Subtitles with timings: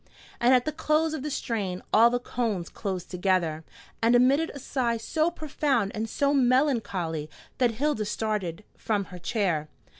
[0.39, 3.63] And at the close of the strain all the cones closed together,
[4.01, 9.69] and emitted a sigh so profound and so melancholy that Hilda started from her chair.